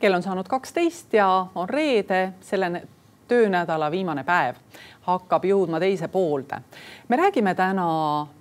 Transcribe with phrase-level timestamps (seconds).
[0.00, 2.82] kell on saanud kaksteist ja on reede, selle
[3.28, 4.56] töönädala viimane päev
[5.06, 6.60] hakkab jõudma teise poolde.
[7.08, 7.86] me räägime täna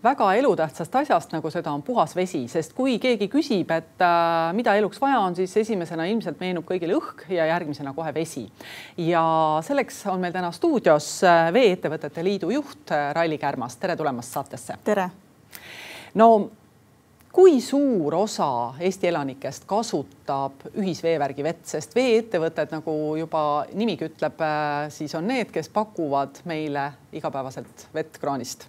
[0.04, 4.76] väga elutähtsast asjast, nagu seda on puhas vesi, sest kui keegi küsib, et äh, mida
[4.76, 8.48] eluks vaja on, siis esimesena ilmselt meenub kõigile õhk ja järgmisena kohe vesi.
[8.98, 9.24] ja
[9.66, 14.78] selleks on meil täna stuudios äh, Vee-ettevõtete Liidu juht äh, Raili Kärmas, tere tulemast saatesse.
[14.84, 15.10] tere.
[16.14, 16.50] no
[17.34, 23.44] kui suur osa Eesti elanikest kasutab ühisveevärgi vett, sest vee-ettevõtted, nagu juba
[23.74, 28.68] nimigi ütleb, äh, siis on need, kes pakuvad meile igapäevaselt vett kraanist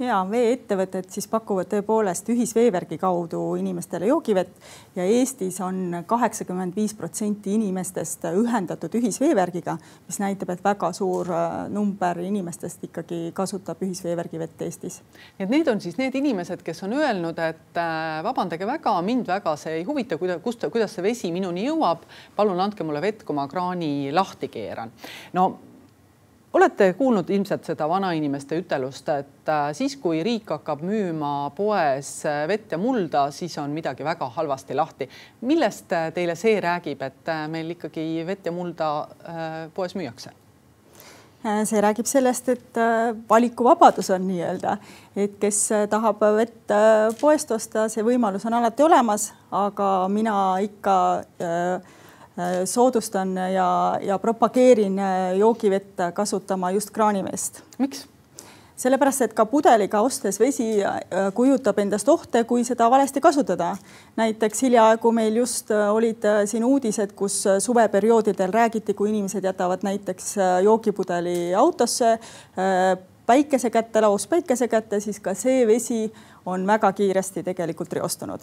[0.00, 7.54] ja vee-ettevõtted siis pakuvad tõepoolest ühisveevärgi kaudu inimestele joogivett ja Eestis on kaheksakümmend viis protsenti
[7.54, 14.62] inimestest ühendatud ühisveevärgiga, mis näitab, et väga suur äh, number inimestest ikkagi kasutab ühisveevärgi vett
[14.66, 15.00] Eestis.
[15.38, 19.28] nii et need on siis need inimesed, kes on öelnud, et äh, vabandage väga, mind
[19.28, 22.08] väga see ei huvita, kust, kuidas see vesi minuni jõuab.
[22.36, 24.92] palun andke mulle vett, kui ma kraani lahti keeran.
[25.32, 25.71] no
[26.52, 32.44] olete kuulnud ilmselt seda vanainimeste ütelust, et äh, siis, kui riik hakkab müüma poes äh,
[32.48, 35.08] vett ja mulda, siis on midagi väga halvasti lahti.
[35.40, 38.92] millest äh, teile see räägib, et meil ikkagi vett ja mulda
[39.74, 40.32] poes müüakse?
[41.42, 42.78] see räägib sellest, et
[43.28, 44.76] valikuvabadus on nii-öelda,
[45.18, 45.58] et kes
[45.90, 46.70] tahab vett
[47.18, 50.94] poest osta, see võimalus on alati olemas, aga mina ikka
[51.42, 51.98] äh,
[52.64, 57.62] soodustan ja, ja propageerin äh, joogivett kasutama just kraaniveest.
[57.78, 58.06] miks?
[58.76, 60.96] sellepärast, et ka pudeliga ostes vesi äh,
[61.34, 63.76] kujutab endast ohte, kui seda valesti kasutada.
[64.16, 71.54] näiteks hiljaaegu meil just olid siin uudised, kus suveperioodidel räägiti, kui inimesed jätavad näiteks joogipudeli
[71.54, 72.18] autosse,
[73.26, 76.12] päikese kätte, laos päikese kätte, siis ka see vesi
[76.46, 78.40] on väga kiiresti tegelikult reostunud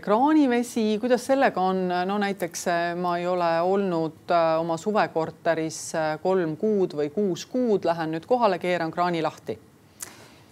[0.00, 5.80] kraanivesi, kuidas sellega on, no näiteks eh, ma ei ole olnud eh, oma suvekorteris
[6.22, 9.58] kolm kuud või kuus kuud, lähen nüüd kohale, keeran kraani lahti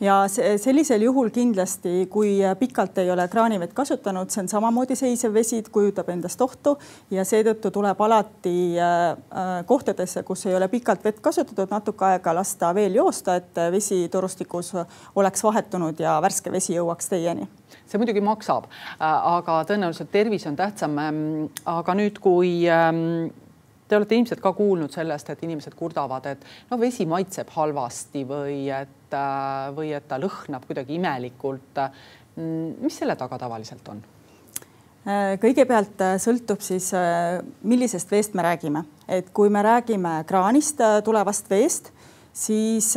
[0.01, 5.63] ja sellisel juhul kindlasti, kui pikalt ei ole kraanivett kasutanud, see on samamoodi seisev vesi,
[5.73, 6.77] kujutab endast ohtu
[7.15, 12.35] ja seetõttu tuleb alati äh, äh, kohtadesse, kus ei ole pikalt vett kasutatud, natuke aega
[12.35, 14.75] lasta veel joosta, et vesi torustikus
[15.15, 17.49] oleks vahetunud ja värske vesi jõuaks teieni
[17.89, 18.69] see muidugi maksab,
[18.99, 20.99] äh, aga tõenäoliselt tervis on tähtsam.
[20.99, 21.23] Ähm,
[21.69, 23.31] aga nüüd, kui ähm,
[23.89, 28.59] Te olete ilmselt ka kuulnud sellest, et inimesed kurdavad, et no vesi maitseb halvasti või
[28.73, 31.83] et, äh, või et ta lõhnab kuidagi imelikult.
[32.37, 34.01] Mm, mis selle taga tavaliselt on?
[35.05, 36.91] Äh, kõigepealt äh, sõltub siis,
[37.63, 41.93] millisest veest me räägime, et kui me räägime kraanist tulevast veest,
[42.33, 42.95] siis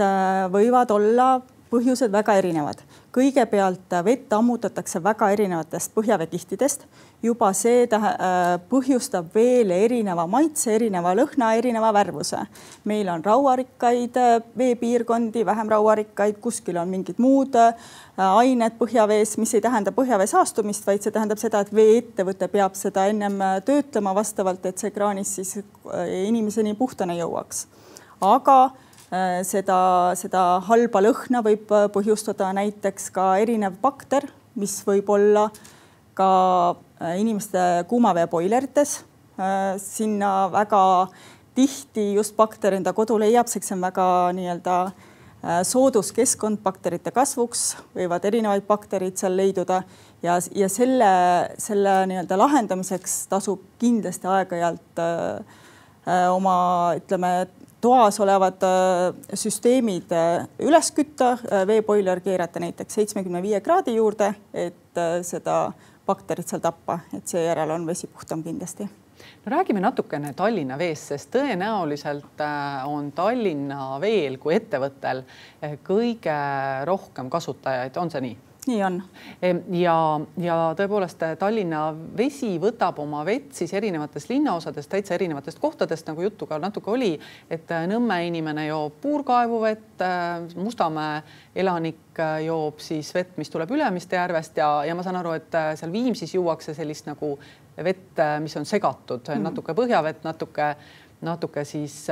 [0.49, 1.35] võivad olla
[1.69, 2.79] põhjused väga erinevad
[3.17, 6.85] kõigepealt vett ammutatakse väga erinevatest põhjaveekihtidest.
[7.23, 8.09] Juba see äh,
[8.69, 12.43] põhjustab veel erineva maitse, erineva lõhna, erineva värvuse.
[12.85, 17.73] meil on rauarikkaid äh, veepiirkondi, vähem rauarikkaid, kuskil on mingid muud äh,
[18.17, 23.07] ained põhjavees, mis ei tähenda põhjavee saastumist, vaid see tähendab seda, et veeettevõte peab seda
[23.09, 25.57] ennem töötlema vastavalt, et see kraanis siis
[26.27, 27.65] inimeseni puhtana jõuaks.
[28.21, 28.59] aga
[29.07, 34.25] Äh, seda, seda halba lõhna võib äh, põhjustada näiteks ka erinev bakter,
[34.59, 35.45] mis võib olla
[36.17, 36.29] ka
[37.01, 39.03] äh, inimeste kuumaveepoilerites.
[39.77, 41.07] sinna väga
[41.53, 44.77] tihti just bakter enda kodu leiab, sest see on väga nii-öelda
[45.61, 49.83] soodus keskkond bakterite kasvuks, võivad erinevaid bakterid seal leiduda
[50.25, 51.11] ja, ja selle,
[51.61, 55.03] selle nii-öelda lahendamiseks tasub kindlasti aeg-ajalt
[56.33, 56.57] oma
[56.97, 57.31] ütleme,
[57.81, 64.33] toas olevad äh, süsteemid äh, üles kütta, äh, veepoiler keerata näiteks seitsmekümne viie kraadi juurde,
[64.53, 64.75] et
[65.21, 65.71] seda
[66.07, 71.31] bakterit seal tappa, et seejärel on vesi puhtam kindlasti no räägime natukene Tallinna veest, sest
[71.35, 72.43] tõenäoliselt
[72.87, 75.23] on Tallinna Veel kui ettevõttel
[75.87, 76.37] kõige
[76.85, 78.37] rohkem kasutajaid, on see nii?
[78.67, 78.97] Nii on.
[79.75, 79.95] ja,
[80.41, 81.81] ja tõepoolest Tallinna
[82.17, 87.13] Vesi võtab oma vett siis erinevatest linnaosadest, täitsa erinevatest kohtadest, nagu juttu ka natuke oli,
[87.49, 90.03] et Nõmme inimene joob puurkaevuvett,
[90.55, 91.21] Mustamäe
[91.55, 95.91] elanik joob siis vett, mis tuleb Ülemiste järvest ja, ja ma saan aru, et seal
[95.93, 97.35] Viimsis juuakse sellist nagu
[97.83, 99.51] vett, mis on segatud mm.
[99.51, 100.71] natuke põhjavett, natuke
[101.25, 102.03] natuke siis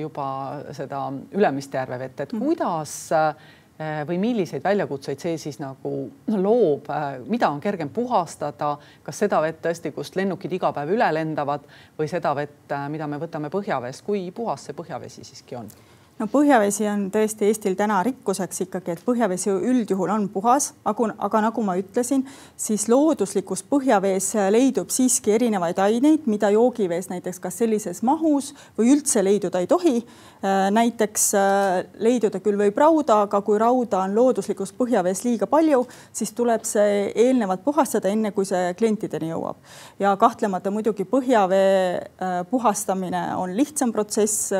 [0.00, 0.26] juba
[0.72, 1.02] seda
[1.36, 2.40] Ülemiste järve vett, et mm.
[2.40, 3.59] kuidas mm Äh,
[4.06, 5.92] või milliseid väljakutseid see siis nagu
[6.36, 11.08] loob, äh, mida on kergem puhastada, kas seda vett tõesti, kust lennukid iga päev üle
[11.14, 11.64] lendavad
[11.98, 15.72] või seda vett, äh, mida me võtame põhjaveest, kui puhas see põhjavesi siiski on?
[16.20, 21.42] No põhjavesi on tõesti Eestil täna rikkuseks ikkagi, et põhjavesi üldjuhul on puhas, aga, aga
[21.46, 22.26] nagu ma ütlesin,
[22.60, 29.24] siis looduslikus põhjavees leidub siiski erinevaid aineid, mida joogivees näiteks kas sellises mahus või üldse
[29.24, 29.96] leiduda ei tohi.
[30.40, 35.82] Äh, näiteks äh, leiduda küll võib rauda, aga kui rauda on looduslikus põhjavees liiga palju,
[36.16, 39.60] siis tuleb see eelnevalt puhastada, enne kui see klientideni jõuab.
[40.00, 44.52] ja kahtlemata muidugi põhjavee äh, puhastamine on lihtsam protsess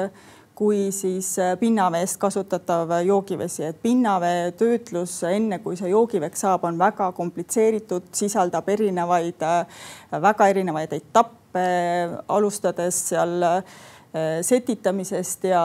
[0.61, 6.77] kui siis äh, pinnaveest kasutatav joogivesi, et pinnavee töötlus, enne kui see joogiveks saab, on
[6.81, 9.87] väga komplitseeritud, sisaldab erinevaid, äh,
[10.21, 11.63] väga erinevaid etappe,
[12.29, 13.79] alustades seal äh,
[14.45, 15.63] setitamisest ja,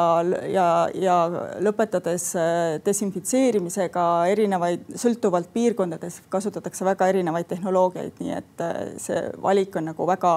[0.54, 1.16] ja, ja
[1.66, 2.30] lõpetades
[2.86, 8.64] desinfitseerimisega erinevaid, sõltuvalt piirkondades kasutatakse väga erinevaid tehnoloogiaid, nii et
[9.02, 10.36] see valik on nagu väga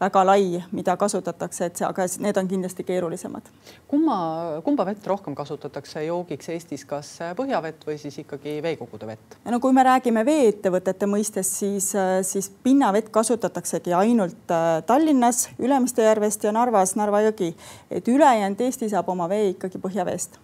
[0.00, 3.48] väga lai, mida kasutatakse, et see, aga need on kindlasti keerulisemad.
[3.88, 4.16] kumma,
[4.64, 9.36] kumba vett rohkem kasutatakse joogiks Eestis, kas põhjavett või siis ikkagi veekogude vett?
[9.50, 11.92] no kui me räägime vee-ettevõtete mõistes, siis,
[12.22, 17.54] siis pinnavett kasutataksegi ainult äh, Tallinnas, Ülemiste järvest ja Narvas, Narva jõgi,
[17.90, 20.40] et ülejäänud Eesti saab oma vee ikkagi põhjaveest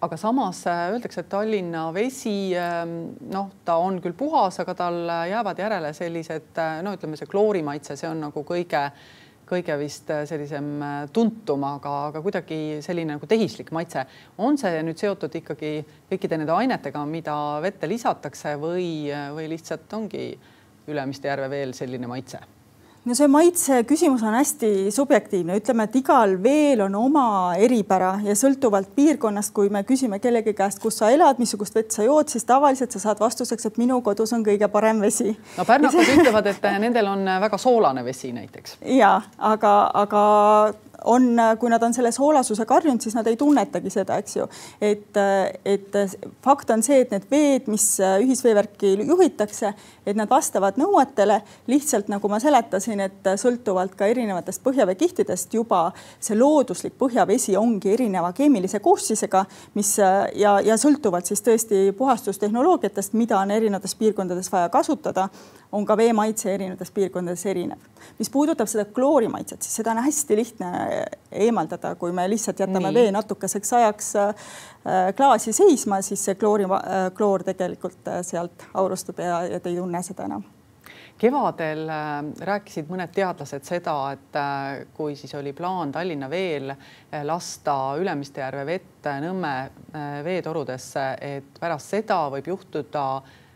[0.00, 2.98] aga samas äh, öeldakse, et Tallinna vesi ähm,
[3.32, 4.98] noh, ta on küll puhas, aga tal
[5.30, 8.84] jäävad järele sellised äh, no ütleme, see kloorimaitse, see on nagu kõige,
[9.48, 10.68] kõige vist äh, sellisem
[11.14, 14.04] tuntum, aga, aga kuidagi selline nagu tehislik maitse.
[14.38, 15.72] on see nüüd seotud ikkagi
[16.12, 20.30] kõikide nende ainetega, mida vette lisatakse või, või lihtsalt ongi
[20.88, 22.57] Ülemiste järve veel selline maitse?
[23.08, 27.26] No see maitse küsimus on hästi subjektiivne, ütleme, et igal veel on oma
[27.60, 32.04] eripära ja sõltuvalt piirkonnast, kui me küsime kellegi käest, kus sa elad, missugust vett sa
[32.04, 35.32] jood, siis tavaliselt sa saad vastuseks, et minu kodus on kõige parem vesi.
[35.56, 36.18] no pärnakad see...
[36.20, 38.78] ütlevad, et nendel on väga soolane vesi näiteks.
[38.98, 40.22] ja aga, aga
[41.04, 44.46] on, kui nad on selle soolasuse karjunud, siis nad ei tunnetagi seda, eks ju.
[44.80, 45.20] et,
[45.64, 45.98] et
[46.44, 49.72] fakt on see, et need veed, mis ühisveevärki juhitakse,
[50.06, 51.40] et nad vastavad nõuetele,
[51.70, 55.88] lihtsalt nagu ma seletasin, et sõltuvalt ka erinevatest põhjaveekihtidest juba
[56.20, 59.44] see looduslik põhjavesi ongi erineva keemilise koostisega,
[59.78, 65.28] mis ja, ja sõltuvalt siis tõesti puhastustehnoloogiatest, mida on erinevates piirkondades vaja kasutada,
[65.72, 67.78] on ka vee maitse erinevates piirkondades erinev.
[68.18, 70.70] mis puudutab seda kloorimaitset, siis seda on hästi lihtne
[71.32, 72.94] eemaldada, kui me lihtsalt jätame Nii.
[72.94, 74.34] vee natukeseks ajaks äh,
[75.16, 79.80] klaasi seisma, siis see kloori, äh, kloor tegelikult äh, sealt aurustub ja, ja te ei
[79.80, 80.46] tunne seda enam
[81.18, 81.88] kevadel
[82.46, 84.36] rääkisid mõned teadlased seda, et
[84.94, 86.70] kui siis oli plaan Tallinna veel
[87.26, 89.50] lasta Ülemiste järve vett Nõmme
[90.22, 93.46] veetorudesse, et pärast seda võib juhtuda Äh,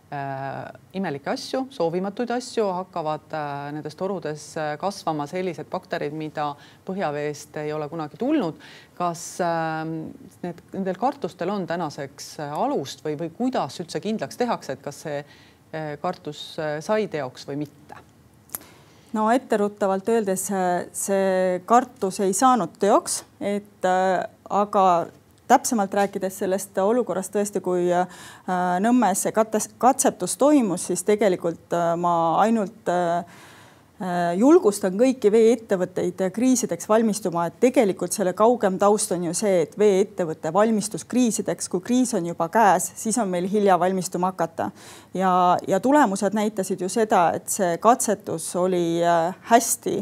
[0.92, 6.50] imelikke asju, soovimatuid asju, hakkavad äh, nendes torudes äh, kasvama sellised bakterid, mida
[6.86, 8.60] põhjaveest ei ole kunagi tulnud.
[9.02, 9.22] kas
[10.44, 15.24] need, nendel kartustel on tänaseks alust või, või kuidas üldse kindlaks tehakse, et kas see
[16.02, 16.42] kartus
[16.84, 17.96] sai teoks või mitte?
[19.16, 20.44] no etteruttavalt öeldes
[20.92, 24.86] see kartus ei saanud teoks, et aga
[25.52, 28.08] täpsemalt rääkides sellest olukorrast tõesti, kui äh,
[28.80, 33.24] Nõmmes see kates, katsetus toimus, siis tegelikult äh, ma ainult äh,
[34.34, 40.50] julgustan kõiki veeettevõtteid kriisideks valmistuma, et tegelikult selle kaugem taust on ju see, et veeettevõte
[40.54, 44.70] valmistus kriisideks, kui kriis on juba käes, siis on meil hilja valmistuma hakata.
[45.14, 45.32] ja,
[45.68, 49.04] ja tulemused näitasid ju seda, et see katsetus oli
[49.52, 50.00] hästi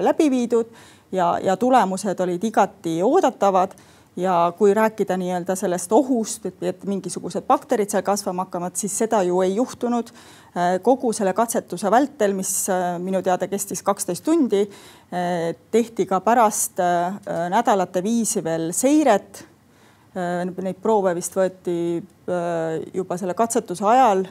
[0.00, 0.72] läbi viidud
[1.12, 3.76] ja, ja tulemused olid igati oodatavad
[4.18, 9.40] ja kui rääkida nii-öelda sellest ohust, et, mingisugused bakterid seal kasvama hakkavad, siis seda ju
[9.44, 10.10] ei juhtunud.
[10.58, 16.20] Äh, kogu selle katsetuse vältel, mis äh, minu teada kestis kaksteist tundi, äh, tehti ka
[16.24, 16.82] pärast
[17.54, 19.44] nädalate viisi veel seiret.
[20.18, 22.00] Neid proove vist võeti
[22.96, 24.24] juba selle katsetuse ajal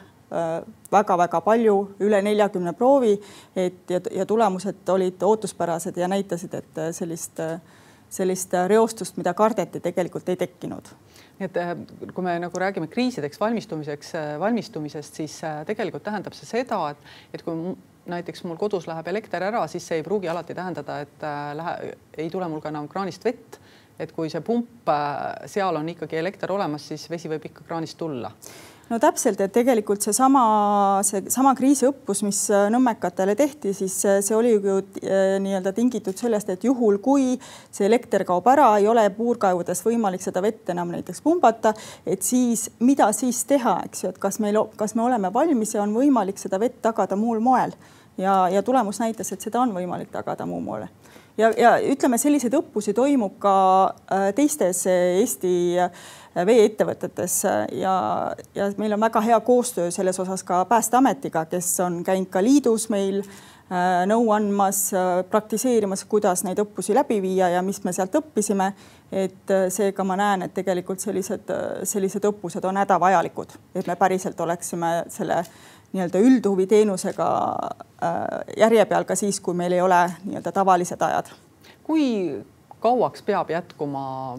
[0.92, 3.14] väga-väga palju, üle neljakümne proovi,
[3.56, 7.62] et ja, ja tulemused olid ootuspärased ja näitasid, et sellist äh,
[8.10, 10.94] sellist reostust, mida kardeti, tegelikult ei tekkinud
[11.38, 11.74] nii et äh,
[12.14, 17.12] kui me nagu räägime kriisideks valmistumiseks, äh, valmistumisest, siis äh, tegelikult tähendab see seda, et,
[17.34, 17.76] et kui
[18.10, 21.26] näiteks mul kodus läheb elekter ära, siis see ei pruugi alati tähendada, et
[21.60, 21.92] lähe,
[22.24, 23.60] ei tule mul ka enam kraanist vett.
[24.00, 24.90] et kui see pump,
[25.50, 28.30] seal on ikkagi elekter olemas, siis vesi võib ikka kraanist tulla
[28.90, 30.44] no täpselt, et tegelikult seesama,
[31.06, 36.50] seesama kriisiõppus, mis äh, nõmmekatele tehti, siis äh, see oli ju äh, nii-öelda tingitud sellest,
[36.54, 41.22] et juhul kui see elekter kaob ära, ei ole puurkaevudes võimalik seda vett enam näiteks
[41.26, 41.74] pumbata,
[42.08, 45.84] et siis mida siis teha, eks ju, et kas meil, kas me oleme valmis ja
[45.84, 47.76] on võimalik seda vett tagada muul moel.
[48.18, 50.88] Ja, ja tulemus näitas, et seda on võimalik tagada muul moel
[51.38, 53.56] ja, ja ütleme, selliseid õppusi toimub ka
[54.36, 55.54] teistes Eesti
[56.48, 57.42] veeettevõtetes
[57.78, 57.98] ja,
[58.56, 62.90] ja meil on väga hea koostöö selles osas ka Päästeametiga, kes on käinud ka liidus
[62.94, 63.24] meil
[63.68, 68.72] Äh, nõu andmas, äh, praktiseerimas, kuidas neid õppusi läbi viia ja mis me sealt õppisime.
[69.12, 71.52] et äh, seega ma näen, et tegelikult sellised,
[71.84, 75.38] sellised õppused on hädavajalikud, et me päriselt oleksime selle
[75.94, 77.28] nii-öelda üldhuviteenusega
[78.58, 81.32] järje peal ka siis, kui meil ei ole nii-öelda tavalised ajad.
[81.84, 82.06] kui
[82.80, 84.38] kauaks peab jätkuma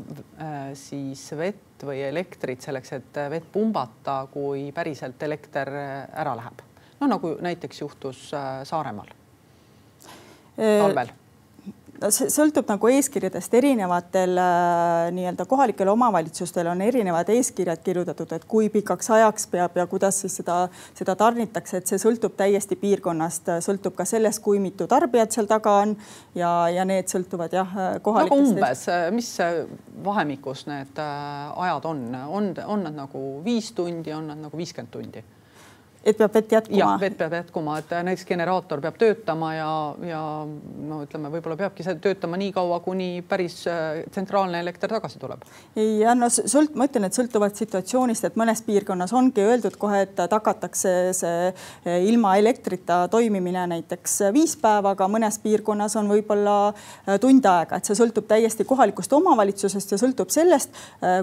[0.74, 5.70] siis vett või elektrit selleks, et vett pumbata, kui päriselt elekter
[6.12, 6.66] ära läheb?
[7.00, 8.28] no nagu näiteks juhtus
[8.64, 9.14] Saaremaal
[10.56, 11.14] talvel?
[12.02, 18.44] No see sõltub nagu eeskirjadest, erinevatel äh, nii-öelda kohalikel omavalitsustel on erinevad eeskirjad kirjutatud, et
[18.48, 20.58] kui pikaks ajaks peab ja kuidas siis seda,
[20.98, 25.78] seda tarnitakse, et see sõltub täiesti piirkonnast, sõltub ka sellest, kui mitu tarbijat seal taga
[25.84, 25.96] on
[26.38, 29.32] ja, ja need sõltuvad jah nagu umbes, mis
[30.04, 34.94] vahemikus need äh, ajad on, on, on nad nagu viis tundi, on nad nagu viiskümmend
[34.94, 35.24] tundi?
[36.08, 36.78] Et peab vett jätkuma?
[36.78, 39.70] jah, vett peab jätkuma, et näiteks generaator peab töötama ja,
[40.08, 40.20] ja
[40.88, 45.44] no ütleme, võib-olla peabki see töötama nii kaua, kuni päris äh, tsentraalne elekter tagasi tuleb.
[45.76, 50.14] ja no sõlt-, ma ütlen, et sõltuvalt situatsioonist, et mõnes piirkonnas ongi öeldud kohe, et
[50.18, 57.18] tagatakse see äh, ilma elektrita toimimine näiteks viis päeva, aga mõnes piirkonnas on võib-olla äh,
[57.22, 60.74] tund aega, et see sõltub täiesti kohalikust omavalitsusest ja sõltub sellest,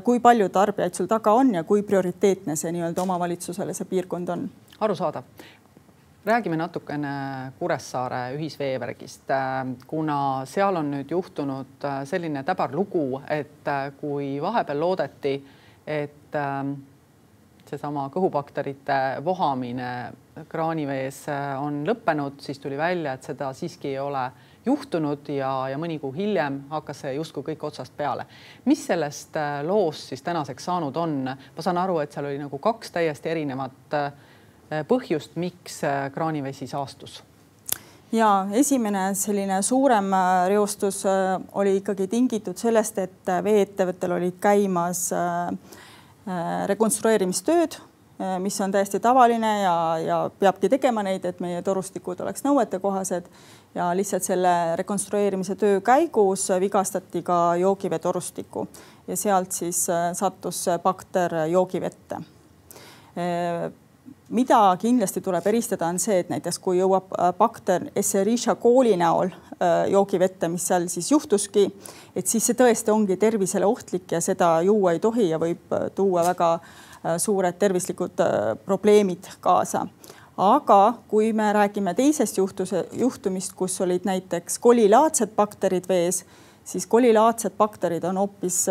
[0.05, 4.47] kui palju tarbijaid sul taga on ja kui prioriteetne see nii-öelda omavalitsusele see piirkond on
[4.79, 5.23] arusaadav.
[6.25, 7.09] räägime natukene
[7.59, 9.29] Kuressaare ühisveevärgist,
[9.87, 15.35] kuna seal on nüüd juhtunud äh, selline täbar lugu, et äh, kui vahepeal loodeti,
[15.85, 16.73] et ähm,
[17.69, 19.91] seesama kõhubakterite vohamine
[20.49, 24.25] kraanivees äh, on lõppenud, siis tuli välja, et seda siiski ei ole
[24.65, 28.25] juhtunud ja, ja mõni kuu hiljem hakkas see justkui kõik otsast peale.
[28.65, 31.19] mis sellest loost siis tänaseks saanud on?
[31.29, 34.34] ma saan aru, et seal oli nagu kaks täiesti erinevat äh, Äh,
[34.87, 37.23] põhjust, miks äh, kraanivesi saastus?
[38.15, 41.03] ja esimene selline suurem äh, reostus
[41.53, 45.09] oli ikkagi tingitud sellest, et vee-ettevõttel olid käimas
[46.65, 47.75] rekonstrueerimistööd,
[48.41, 53.27] mis on täiesti tavaline ja, ja peabki tegema neid, et meie torustikud oleks nõuetekohased
[53.75, 58.67] ja lihtsalt selle rekonstrueerimise töö käigus vigastati ka joogiveetorustikku
[59.07, 59.85] ja sealt siis
[60.17, 62.23] sattus bakter joogivette
[64.29, 69.29] mida kindlasti tuleb eristada, on see, et näiteks kui jõuab äh, bakter Escherichia kooli näol
[69.29, 71.67] äh, joogivette, mis seal siis juhtuski,
[72.15, 75.89] et siis see tõesti ongi tervisele ohtlik ja seda juua ei tohi ja võib äh,
[75.95, 76.57] tuua väga
[77.21, 78.17] suured tervislikud
[78.65, 79.83] probleemid kaasa.
[80.37, 86.23] aga kui me räägime teisest juhtuse, juhtumist, kus olid näiteks kolilaadsed bakterid vees,
[86.63, 88.65] siis kolilaadsed bakterid on hoopis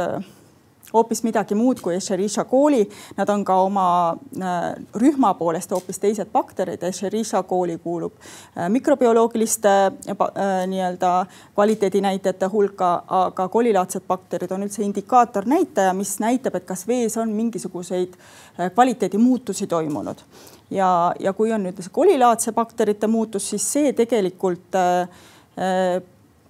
[0.95, 2.83] hoopis midagi muud kui Escherichia coli.
[3.17, 4.55] Nad on ka oma äh,
[5.01, 6.83] rühma poolest hoopis teised bakterid.
[6.83, 11.13] Escherichia coli kuulub äh, mikrobioloogiliste äh, nii-öelda
[11.55, 18.19] kvaliteedinäitajate hulka, aga kolilaadsed bakterid on üldse indikaatornäitaja, mis näitab, et kas vees on mingisuguseid
[18.75, 20.21] kvaliteedimuutusi toimunud
[20.71, 26.03] ja, ja kui on nüüd see kolilaadse bakterite muutus, siis see tegelikult äh,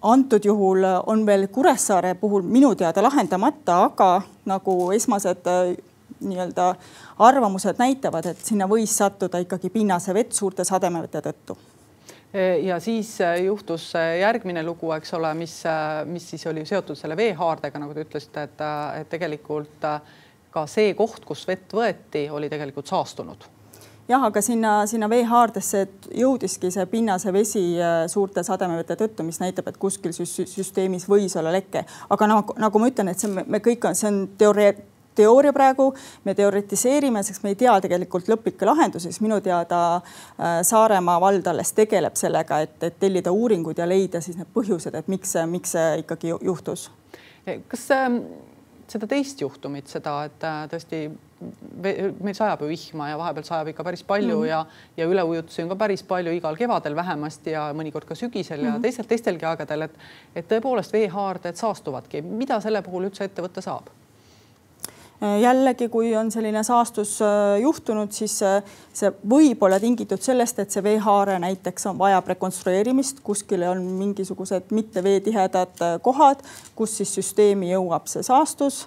[0.04, 5.76] antud juhul on veel Kuressaare puhul minu teada lahendamata, aga nagu esmased äh,
[6.24, 6.74] nii-öelda
[7.24, 11.56] arvamused näitavad, et sinna võis sattuda ikkagi pinnase vett suurte sademevete tõttu.
[12.62, 17.16] Ja siis äh, juhtus järgmine lugu, eks ole, mis, äh, mis siis oli seotud selle
[17.16, 18.64] veehaardega, nagu te ütlesite, et,
[19.00, 19.90] et tegelikult
[20.54, 23.53] ka see koht, kus vett võeti, oli tegelikult saastunud
[24.08, 25.84] jah, aga sinna, sinna veehaardesse
[26.14, 31.52] jõudiski see pinnase vesi äh, suurte sademevete tõttu, mis näitab, et kuskil süsteemis võis olla
[31.54, 31.84] leke.
[32.10, 34.74] aga nagu, nagu ma ütlen, et see me kõik on, see on teooria
[35.14, 35.92] teooria praegu,
[36.24, 41.46] me teoritiseerime, sest me ei tea tegelikult lõplikke lahendusi, siis minu teada äh, Saaremaa vald
[41.50, 45.46] alles tegeleb sellega, et, et tellida uuringud ja leida siis need põhjused, et miks see,
[45.50, 46.88] miks see ikkagi juhtus.
[47.68, 48.18] kas ähm,
[48.90, 51.04] seda teist juhtumit, seda, et äh, tõesti
[51.82, 54.48] meil sajab ju vihma ja vahepeal sajab ikka päris palju mm -hmm.
[54.48, 58.62] ja, ja üleujutusi on ka päris palju igal kevadel vähemasti ja mõnikord ka sügisel mm
[58.62, 58.66] -hmm.
[58.66, 58.82] ja mhm.
[58.82, 59.98] teistel teistelgi aegadel, et,
[60.36, 62.22] et tõepoolest veehaarded saastuvadki.
[62.22, 63.90] mida selle puhul üldse ette võtta saab?
[65.40, 70.74] jällegi, kui on selline saastus äh, juhtunud, siis äh, see võib olla tingitud sellest, et
[70.74, 77.14] see veehaare näiteks on, vajab rekonstrueerimist, kuskil on mingisugused mitte veetihedad äh, kohad, kus siis
[77.14, 78.84] süsteemi jõuab see saastus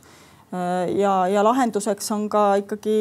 [0.97, 2.97] ja, ja lahenduseks on ka ikkagi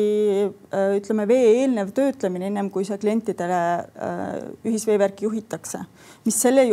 [0.99, 3.61] ütleme, vee eelnev töötlemine, ennem kui see klientidele
[4.67, 5.85] ühisveevärki juhitakse.
[6.27, 6.65] mis selle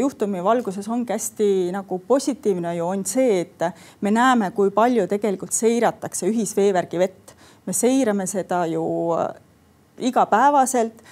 [0.00, 3.66] juhtumi valguses ongi hästi nagu positiivne ju on see, et
[4.00, 7.34] me näeme, kui palju tegelikult seiratakse ühisveevärgi vett.
[7.66, 8.84] me seirame seda ju
[9.98, 11.04] igapäevaselt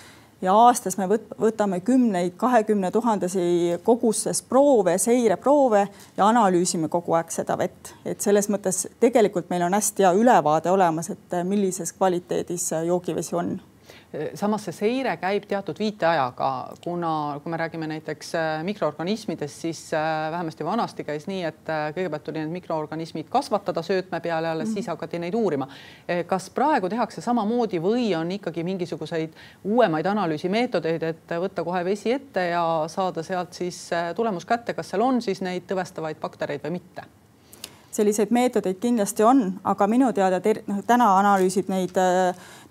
[0.42, 1.06] ja aastas me
[1.40, 7.94] võtame kümneid, kahekümne tuhandesi kogustes proove, seireproove ja analüüsime kogu aeg seda vett.
[8.04, 13.60] et selles mõttes tegelikult meil on hästi hea ülevaade olemas, et millises kvaliteedis joogivesi on
[14.34, 16.50] samas see seire käib teatud viiteajaga,
[16.84, 21.88] kuna kui me räägime näiteks äh, mikroorganismidest, siis äh, vähemasti vanasti käis nii, et äh,
[21.96, 24.74] kõigepealt tuli need mikroorganismid kasvatada söötme peale, alles mm -hmm.
[24.74, 25.68] siis hakati neid uurima.
[26.26, 29.32] kas praegu tehakse samamoodi või on ikkagi mingisuguseid
[29.64, 35.02] uuemaid analüüsimeetodeid, et võtta kohe vesi ette ja saada sealt siis tulemus kätte, kas seal
[35.02, 37.21] on siis neid tõvestavaid baktereid või mitte?
[37.92, 41.98] Selliseid meetodeid kindlasti on, aga minu teada noh, täna analüüsib neid,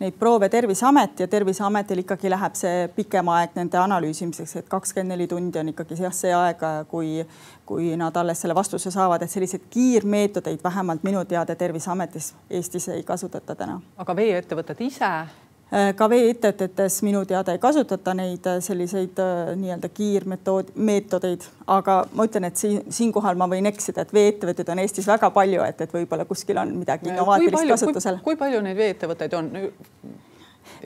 [0.02, 5.28] neid proove Terviseamet ja Terviseametil ikkagi läheb see pikem aeg nende analüüsimiseks, et kakskümmend neli
[5.30, 7.22] tundi on ikkagi jah, see aeg, kui,
[7.70, 13.04] kui nad alles selle vastuse saavad, et selliseid kiirmeetodeid vähemalt minu teada Terviseametis Eestis ei
[13.04, 13.80] kasutata täna.
[13.98, 15.14] aga veeettevõtted ise
[15.72, 22.26] ka vee-ettevõtetes minu teada ei kasutata neid äh, selliseid äh, nii-öelda kiirmetood, meetodeid, aga ma
[22.28, 25.96] ütlen, et siin siinkohal ma võin eksida, et vee-ettevõtteid on Eestis väga palju, et, et
[25.96, 28.20] võib-olla kuskil on midagi innovaatilist kasutusel.
[28.26, 29.54] kui palju neid vee-ettevõtteid on?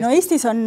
[0.02, 0.46] No Eestis.
[0.50, 0.66] On,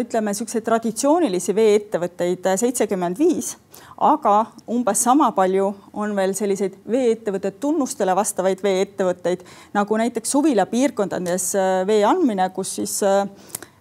[0.00, 3.54] ütleme niisuguseid traditsioonilisi vee-ettevõtteid seitsekümmend viis,
[4.00, 4.36] aga
[4.70, 9.44] umbes sama palju on veel selliseid vee-ettevõtte tunnustele vastavaid vee-ettevõtteid
[9.76, 11.52] nagu näiteks suvila piirkondades
[11.88, 13.26] vee andmine, kus siis Äh,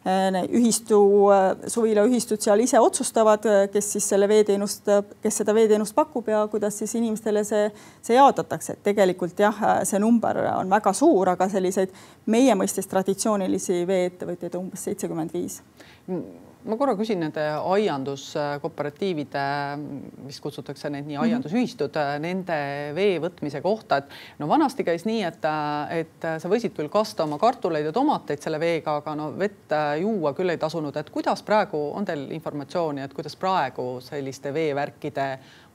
[0.05, 0.99] ühistu,
[1.31, 4.87] äh, suvilaühistud seal ise otsustavad, äh, kes siis selle veeteenust,
[5.21, 9.99] kes seda veeteenust pakub ja kuidas siis inimestele see, see jaotatakse, et tegelikult jah, see
[9.99, 11.93] number on väga suur, aga selliseid
[12.25, 15.61] meie mõistes traditsioonilisi veeettevõtjaid umbes seitsekümmend viis
[16.67, 19.43] ma korra küsin nende aianduskooperatiivide,
[20.27, 21.25] vist kutsutakse neid nii mhm.
[21.25, 22.57] aiandusühistud, nende
[22.97, 25.47] vee võtmise kohta, et no vanasti käis nii, et,
[25.95, 30.33] et sa võisid küll kasta oma kartuleid ja tomateid selle veega, aga no vett juua
[30.37, 35.29] küll ei tasunud, et kuidas praegu on teil informatsiooni, et kuidas praegu selliste veevärkide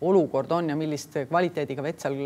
[0.04, 2.20] olukord on ja millist kvaliteediga vett seal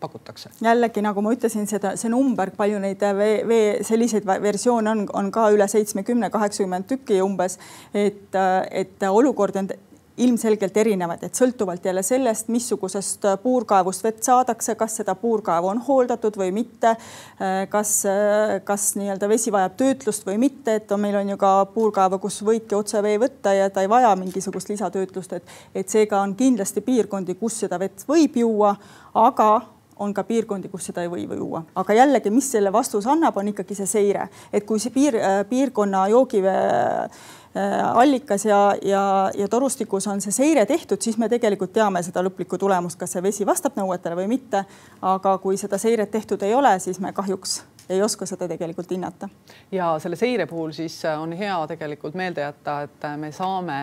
[0.00, 0.50] pakutakse?
[0.64, 5.32] jällegi, nagu ma ütlesin, seda, see number, palju neid vee, vee selliseid versioone on, on
[5.34, 7.58] ka üle seitsmekümne, kaheksakümmend tükki umbes.
[7.94, 9.70] et, et olukord on
[10.16, 16.38] ilmselgelt erinevad, et sõltuvalt jälle sellest, missugusest puurkaevust vett saadakse, kas seda puurkaevu on hooldatud
[16.40, 16.96] või mitte.
[17.68, 17.92] kas,
[18.64, 22.40] kas nii-öelda vesi vajab töötlust või mitte, et on, meil on ju ka puurkaevu, kus
[22.44, 26.80] võidki otse vee võtta ja ta ei vaja mingisugust lisatöötlust, et, et seega on kindlasti
[26.80, 28.76] piirkondi, kus seda vett võib juua,
[29.14, 29.50] aga
[29.98, 33.48] on ka piirkondi, kus seda ei või juua, aga jällegi, mis selle vastuse annab, on
[33.52, 36.56] ikkagi see seire, et kui see piir, äh, piirkonna joogivee
[37.04, 39.04] äh, allikas ja, ja,
[39.34, 43.24] ja torustikus on see seire tehtud, siis me tegelikult teame seda lõplikku tulemust, kas see
[43.24, 44.64] vesi vastab nõuetele või mitte.
[45.02, 49.28] aga kui seda seiret tehtud ei ole, siis me kahjuks ei oska seda tegelikult hinnata.
[49.72, 53.78] ja selle seire puhul siis on hea tegelikult meelde jätta, et me saame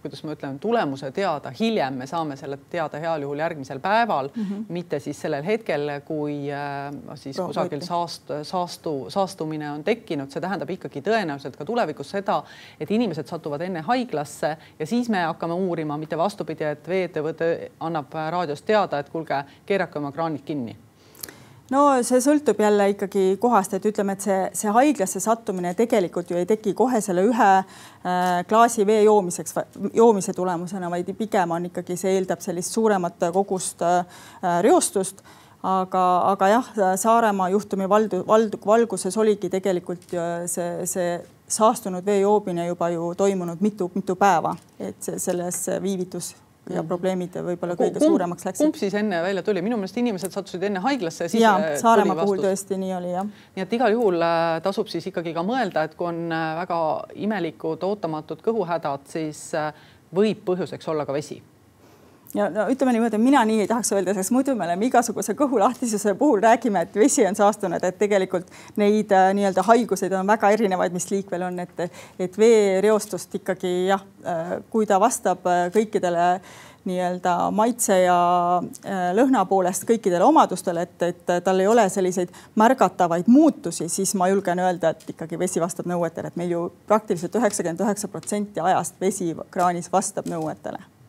[0.00, 4.42] kuidas ma ütlen, tulemuse teada hiljem, me saame selle teada heal juhul järgmisel päeval mm,
[4.42, 4.64] -hmm.
[4.68, 10.40] mitte siis sellel hetkel, kui äh, siis Pro kusagil saast, saastu, saastumine on tekkinud, see
[10.40, 12.42] tähendab ikkagi tõenäoliselt ka tulevikus seda,
[12.80, 18.14] et inimesed satuvad enne haiglasse ja siis me hakkame uurima, mitte vastupidi, et veeettevõte annab
[18.30, 20.76] raadiost teada, et kuulge, keerake oma kraanid kinni
[21.72, 26.38] no see sõltub jälle ikkagi kohast, et ütleme, et see, see haiglasse sattumine tegelikult ju
[26.40, 29.56] ei teki kohe selle ühe äh, klaasi vee joomiseks,
[29.96, 34.02] joomise tulemusena, vaid pigem on ikkagi, see eeldab sellist suuremat kogust äh,
[34.64, 35.24] reostust.
[35.62, 40.10] Aga, aga jah, Saaremaa juhtumi valdu, valdu, valguses oligi tegelikult
[40.50, 41.12] see, see
[41.46, 46.32] saastunud vee joomine juba ju toimunud mitu-mitu päeva, et selles viivitus
[46.70, 46.88] ja mm.
[46.88, 48.64] probleemid võib-olla kõige kumb, suuremaks läksid.
[48.64, 51.26] kumb siis enne välja tuli, minu meelest inimesed sattusid enne haiglasse.
[51.38, 53.30] ja äh, Saaremaa puhul tõesti nii oli jah.
[53.56, 56.82] nii et igal juhul äh, tasub siis ikkagi ka mõelda, et kui on äh, väga
[57.26, 59.48] imelikud ootamatud kõhuhädad, siis
[60.14, 61.40] võib põhjuseks olla ka vesi
[62.34, 66.14] ja no ütleme niimoodi, mina nii ei tahaks öelda, sest muidu me oleme igasuguse kõhulahtisuse
[66.18, 70.96] puhul räägime, et vesi on saastunud, et tegelikult neid äh, nii-öelda haiguseid on väga erinevaid,
[70.96, 71.86] mis liikvel on, et,
[72.18, 76.28] et veereostust ikkagi jah äh,, kui ta vastab äh, kõikidele
[76.88, 78.16] nii-öelda maitse ja
[78.58, 84.30] äh, lõhna poolest kõikidele omadustele, et, et tal ei ole selliseid märgatavaid muutusi, siis ma
[84.32, 88.98] julgen öelda, et ikkagi vesi vastab nõuetele, et meil ju praktiliselt üheksakümmend üheksa protsenti ajast
[89.00, 90.82] vesi kraanis vastab nõuetele.
[90.82, 91.01] Äh,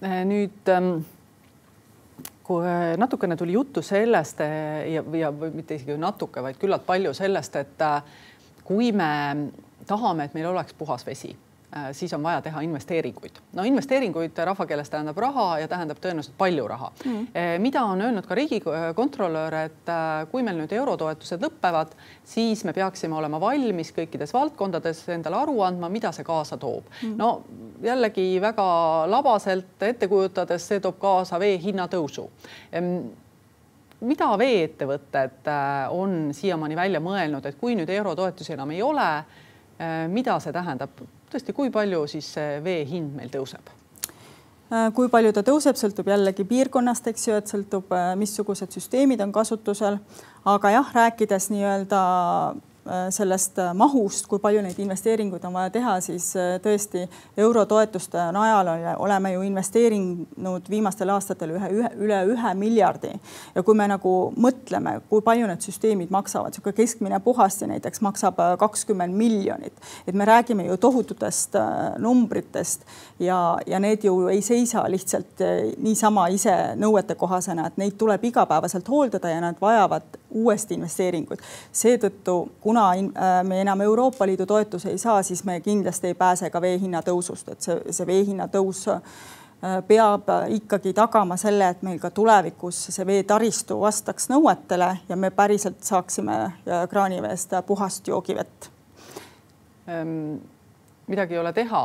[0.00, 0.92] nüüd ähm,
[2.44, 2.64] kui
[2.98, 7.84] natukene tuli juttu sellest ja, ja või mitte isegi natuke, vaid küllalt palju sellest, et
[8.64, 9.12] kui me
[9.86, 11.49] tahame, et meil oleks puhas vesi Äh,
[11.92, 13.38] siis on vaja teha investeeringuid.
[13.52, 16.90] no investeeringuid rahvakeeles tähendab raha ja tähendab tõenäoliselt palju raha.
[17.04, 17.26] Mm..
[17.62, 23.14] mida on öelnud ka riigikontrolör, et äh, kui meil nüüd eurotoetused lõpevad, siis me peaksime
[23.16, 26.90] olema valmis kõikides valdkondades endale aru andma, mida see kaasa toob.
[27.02, 27.16] Mm..
[27.16, 27.30] no
[27.82, 28.66] jällegi väga
[29.10, 32.28] labaselt ette kujutades, see toob kaasa vee hinna tõusu
[34.00, 35.48] mida veeettevõtted
[35.92, 39.08] on siiamaani välja mõelnud, et kui nüüd eurotoetusi enam ei ole,
[40.08, 43.76] mida see tähendab tõesti, kui palju siis vee hind meil tõuseb?
[44.70, 49.20] Äh, kui palju ta tõuseb, sõltub jällegi piirkonnast, eks ju, et sõltub, äh, missugused süsteemid
[49.24, 49.98] on kasutusel.
[50.44, 51.98] aga jah, rääkides nii-öelda
[53.10, 57.04] sellest äh, mahust, kui palju neid investeeringuid on vaja teha, siis äh, tõesti
[57.40, 63.12] eurotoetuste najal oleme ju investeerinud viimastel aastatel ühe, ühe, üle ühe miljardi.
[63.54, 68.40] ja kui me nagu mõtleme, kui palju need süsteemid maksavad, niisugune keskmine puhasti näiteks maksab
[68.58, 69.76] kakskümmend miljonit,
[70.06, 71.56] et me räägime ju tohututest
[71.98, 72.86] numbritest
[73.18, 75.44] ja, ja need ju ei seisa lihtsalt
[75.78, 81.40] niisama ise nõuetekohasena, et neid tuleb igapäevaselt hooldada ja nad vajavad uuesti investeeringuid.
[81.72, 86.50] seetõttu kuna äh, me enam Euroopa Liidu toetusi ei saa, siis me kindlasti ei pääse
[86.50, 89.02] ka vee hinna tõusust, et see, see vee hinna tõus äh,
[89.86, 95.82] peab ikkagi tagama selle, et meil ka tulevikus see veetaristu vastaks nõuetele ja me päriselt
[95.84, 98.70] saaksime äh, kraaniveest puhast joogivett
[99.88, 100.40] ähm
[101.10, 101.80] midagi ei ole teha.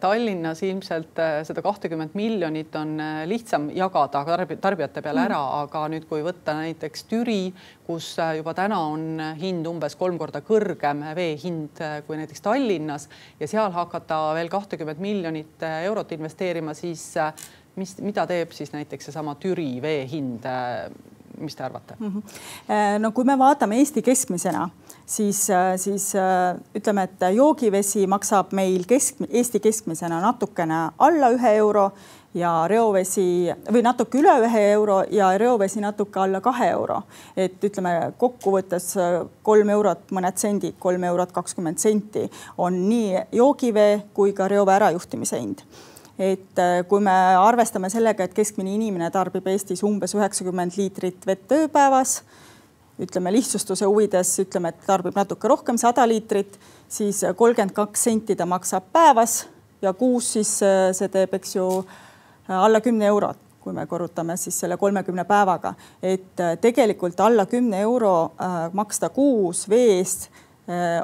[0.00, 4.22] Tallinnas ilmselt äh, seda kahtekümmet miljonit on äh, lihtsam jagada
[4.60, 5.66] tarbijate peale ära, mm.
[5.66, 7.52] aga nüüd, kui võtta näiteks Türi,
[7.86, 13.08] kus äh, juba täna on hind umbes kolm korda kõrgem vee hind kui näiteks Tallinnas
[13.40, 17.04] ja seal hakata veel kahtekümmet miljonit eurot investeerima, siis
[17.76, 20.48] mis, mida teeb siis näiteks seesama Türi vee hind?
[21.40, 22.12] Mis te arvate mm?
[22.12, 22.98] -hmm.
[22.98, 24.68] no kui me vaatame Eesti keskmisena
[25.10, 31.54] siis, äh, siis äh, ütleme, et joogivesi maksab meil kesk, Eesti keskmisena natukene alla ühe
[31.56, 31.90] euro
[32.34, 37.02] ja reovesi või natuke üle ühe euro ja reovesi natuke alla kahe euro.
[37.36, 38.94] et ütleme kokkuvõttes
[39.42, 45.40] kolm eurot, mõned sendid, kolm eurot kakskümmend senti on nii joogivee kui ka reovee ärajuhtimise
[45.40, 45.66] hind
[46.20, 52.18] et kui me arvestame sellega, et keskmine inimene tarbib Eestis umbes üheksakümmend liitrit vett ööpäevas
[53.00, 58.46] ütleme lihtsustuse huvides ütleme, et tarbib natuke rohkem, sada liitrit, siis kolmkümmend kaks senti ta
[58.46, 59.44] maksab päevas
[59.82, 61.68] ja kuus siis äh, see teeb, eks ju,
[62.48, 67.46] äh, alla kümne eurot, kui me korrutame siis selle kolmekümne päevaga, et äh, tegelikult alla
[67.46, 68.32] kümne euro
[68.72, 70.30] maksta kuus vee eest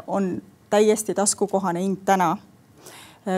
[0.07, 0.37] on
[0.71, 2.37] täiesti taskukohane hind täna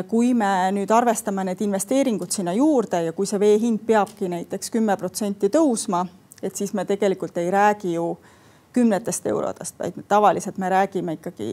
[0.08, 4.70] kui me nüüd arvestame need investeeringud sinna juurde ja kui see vee hind peabki näiteks
[4.74, 6.02] kümme protsenti tõusma,
[6.42, 8.34] et siis me tegelikult ei räägi ju äh,
[8.72, 11.48] kümnetest eurodest, vaid tavaliselt me räägime ikkagi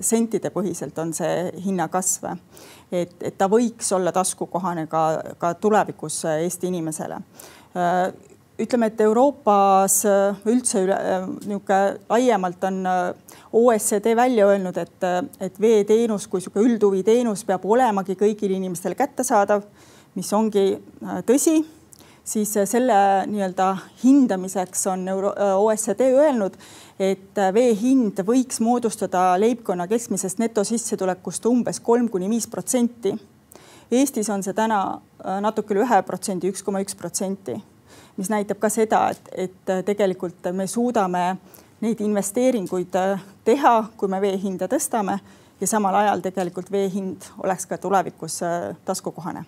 [0.00, 2.28] sentide põhiselt on see hinnakasv.
[2.92, 5.02] et, et ta võiks olla taskukohane ka,
[5.38, 7.18] ka tulevikus Eesti inimesele
[8.60, 10.02] ütleme, et Euroopas
[10.48, 10.96] üldse üle
[11.46, 12.82] niisugune laiemalt on
[13.52, 15.06] OECD välja öelnud, et,
[15.40, 19.64] et veeteenus kui niisugune üldhuviteenus peab olemagi kõigile inimestele kättesaadav,
[20.14, 20.66] mis ongi
[21.26, 21.62] tõsi
[22.24, 22.94] siis äh, selle
[23.26, 26.56] nii-öelda hindamiseks on Euro äh, OECD öelnud,
[27.00, 33.14] et äh, vee hind võiks moodustada leibkonna keskmisest netosissetulekust umbes kolm kuni viis protsenti.
[33.92, 35.02] Eestis on see täna
[35.44, 37.58] natuke üle ühe protsendi, üks koma üks protsenti,
[38.16, 41.36] mis näitab ka seda, et, et tegelikult me suudame
[41.82, 42.98] neid investeeringuid
[43.44, 45.18] teha, kui me vee hinda tõstame
[45.60, 48.40] ja samal ajal tegelikult vee hind oleks ka tulevikus
[48.84, 49.44] taskukohane.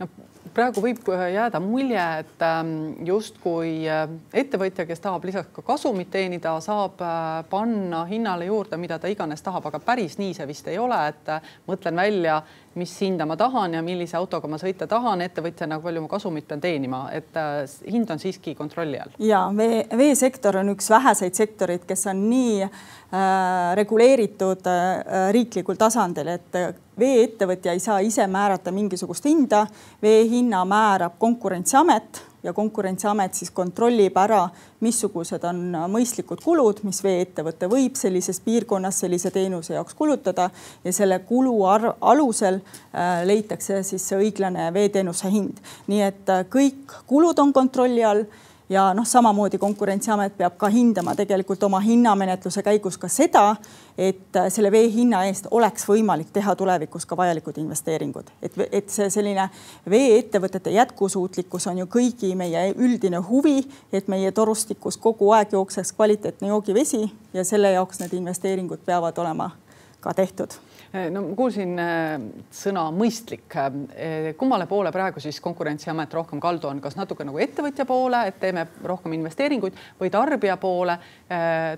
[0.00, 0.08] No
[0.54, 2.72] praegu võib jääda mulje, et ähm,
[3.06, 8.98] justkui äh, ettevõtja, kes tahab lisaks ka kasumit teenida, saab äh, panna hinnale juurde, mida
[8.98, 12.40] ta iganes tahab, aga päris nii see vist ei ole, et äh, mõtlen välja,
[12.74, 16.60] mis hinda ma tahan ja millise autoga ma sõita tahan ettevõtjana, palju ma kasumit pean
[16.62, 17.34] teenima, et
[17.90, 19.16] hind on siiski kontrolli all.
[19.18, 22.70] ja vee, veesektor on üks väheseid sektoreid, kes on nii äh,
[23.80, 26.60] reguleeritud äh, riiklikul tasandil, et
[27.00, 29.66] veeettevõtja ei saa ise määrata mingisugust hinda,
[30.02, 34.42] vee hinna määrab Konkurentsiamet ja Konkurentsiamet siis kontrollib ära,
[34.80, 40.50] missugused on mõistlikud kulud, mis veeettevõte võib sellises piirkonnas sellise teenuse jaoks kulutada
[40.84, 45.60] ja selle kulu alusel äh, leitakse siis see õiglane veeteenuse hind.
[45.86, 48.24] nii et äh, kõik kulud on kontrolli all
[48.70, 53.56] ja noh, samamoodi Konkurentsiamet peab ka hindama tegelikult oma hinnamenetluse käigus ka seda,
[53.98, 59.10] et selle vee hinna eest oleks võimalik teha tulevikus ka vajalikud investeeringud, et, et see
[59.10, 59.48] selline
[59.90, 63.58] vee-ettevõtete jätkusuutlikkus on ju kõigi meie üldine huvi,
[63.92, 67.04] et meie torustikus kogu aeg jookseks kvaliteetne joogivesi
[67.34, 69.50] ja selle jaoks need investeeringud peavad olema
[70.00, 70.54] ka tehtud.
[70.54, 72.14] Eh, no ma kuulsin eh,
[72.54, 73.46] sõna mõistlik.
[73.94, 78.40] Eh, kummale poole praegu siis Konkurentsiamet rohkem kaldu on, kas natuke nagu ettevõtja poole, et
[78.42, 80.98] teeme rohkem investeeringuid või tarbija poole?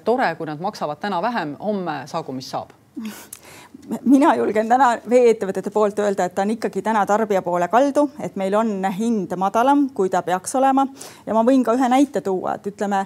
[0.05, 2.71] tore, kui nad maksavad täna vähem, homme saagu, mis saab
[4.15, 8.37] mina julgen täna vee-ettevõtete poolt öelda, et ta on ikkagi täna tarbija poole kaldu, et
[8.41, 10.87] meil on hind madalam, kui ta peaks olema
[11.27, 13.05] ja ma võin ka ühe näite tuua, et ütleme,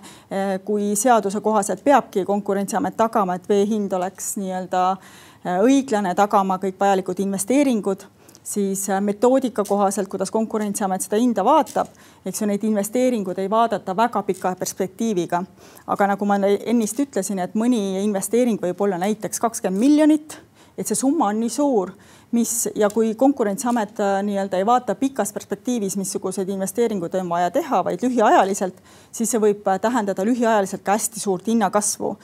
[0.67, 6.59] kui seaduse kohaselt peabki Konkurentsiamet tagama, et vee hind oleks nii-öelda äh, Äh, õiglane, tagama
[6.59, 8.07] kõik vajalikud investeeringud,
[8.47, 11.91] siis äh, metoodika kohaselt, kuidas Konkurentsiamet seda hinda vaatab,
[12.27, 15.43] eks ju, neid investeeringuid ei vaadata väga pika perspektiiviga.
[15.87, 20.39] aga nagu ma ennist ütlesin, et mõni investeering võib olla näiteks kakskümmend miljonit,
[20.79, 21.93] et see summa on nii suur
[22.31, 27.85] mis ja kui Konkurentsiamet äh, nii-öelda ei vaata pikas perspektiivis, missuguseid investeeringuid on vaja teha,
[27.85, 28.79] vaid lühiajaliselt,
[29.13, 32.17] siis see võib tähendada lühiajaliselt ka hästi suurt hinnakasvu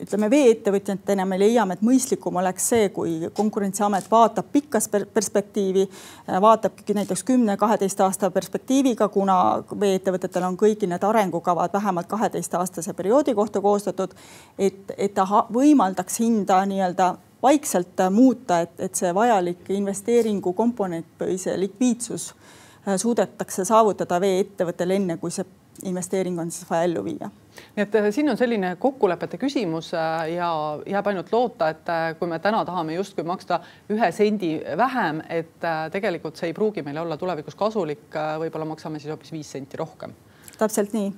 [0.00, 6.94] ütleme vee-ettevõtjatena me leiame, et mõistlikum oleks see, kui Konkurentsiamet vaatab pikas perspektiivi, äh, vaatabki
[6.94, 9.36] näiteks kümne-kaheteist aasta perspektiiviga, kuna
[9.80, 14.14] vee-ettevõtetel on kõigil need arengukavad vähemalt kaheteistaastase perioodi kohta koostatud.
[14.58, 21.38] et, et ta võimaldaks hinda nii-öelda vaikselt muuta, et, et see vajalik investeeringu komponent või
[21.38, 25.46] see likviidsus äh, suudetakse saavutada vee-ettevõttel enne, kui see
[25.84, 27.30] investeering on siis vaja ellu viia
[27.76, 30.50] nii et äh, siin on selline kokkulepete küsimus äh, ja
[30.86, 33.60] jääb ainult loota, et äh, kui me täna tahame justkui maksta
[33.92, 39.12] ühe sendi vähem, et tegelikult see ei pruugi meile olla tulevikus kasulik, võib-olla maksame siis
[39.12, 40.14] hoopis viis senti rohkem.
[40.58, 41.12] täpselt nii.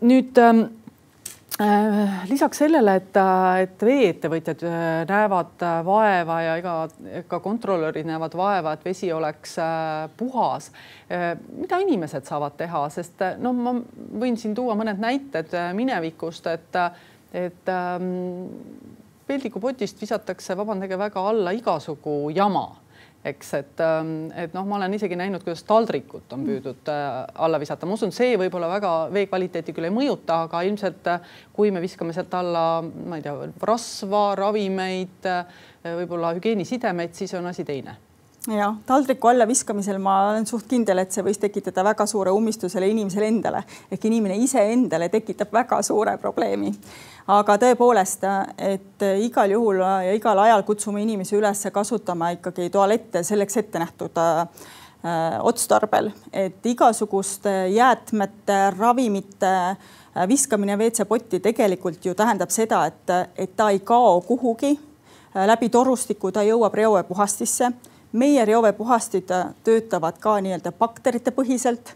[0.00, 0.79] nüüd ähm, Äh,
[2.30, 3.16] lisaks sellele, et,
[3.62, 6.74] et vee-ettevõtjad äh, näevad äh, vaeva ja ega
[7.28, 9.56] ka kontrolörid näevad vaeva, et vesi oleks
[10.16, 10.70] puhas.
[11.56, 13.74] mida inimesed saavad teha, sest no ma
[14.22, 16.76] võin siin tuua mõned näited minevikust, et,
[17.34, 18.12] et ähm,
[19.26, 22.68] peldikupotist visatakse, vabandage väga, alla igasugu jama
[23.24, 27.08] eks, et, ähm, et noh, ma olen isegi näinud, kuidas taldrikut on püüdnud äh,
[27.44, 31.32] alla visata, ma usun, see võib-olla väga vee kvaliteeti küll ei mõjuta, aga ilmselt äh,
[31.56, 33.34] kui me viskame sealt alla, ma ei tea,
[33.68, 35.66] rasva, ravimeid, äh,
[36.00, 37.98] võib-olla hügieenisidemeid, siis on asi teine
[38.48, 42.80] jah, taldriku alla viskamisel ma olen suht kindel, et see võis tekitada väga suure ummistuse
[42.80, 46.72] inimesele endale ehk inimene iseendale tekitab väga suure probleemi
[47.30, 48.24] aga tõepoolest,
[48.58, 54.18] et igal juhul ja igal ajal kutsume inimesi üles kasutama ikkagi tualette selleks ette nähtud
[54.18, 54.46] äh,
[55.46, 63.70] otstarbel, et igasuguste jäätmete, ravimite äh, viskamine WC-potti tegelikult ju tähendab seda, et, et ta
[63.70, 64.74] ei kao kuhugi.
[65.36, 67.72] Äh, läbi torustiku ta jõuab reoveepuhastisse.
[68.12, 69.30] Meie reoveepuhastid
[69.64, 71.94] töötavad ka nii-öelda bakterite põhiselt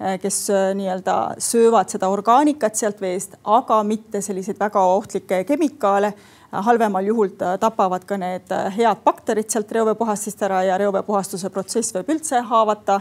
[0.00, 6.10] Äh, kes äh, nii-öelda söövad seda orgaanikat sealt veest, aga mitte selliseid väga ohtlikke kemikaale.
[6.52, 12.12] Äh, halvemal juhul tapavad ka need head bakterid sealt reoveepuhastist ära ja reoveepuhastuse protsess võib
[12.12, 13.00] üldse haavata